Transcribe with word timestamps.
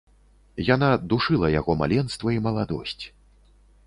Яна 0.67 0.87
душыла 1.11 1.47
яго 1.59 1.75
маленства 1.81 2.33
і 2.37 2.39
маладосць. 2.47 3.03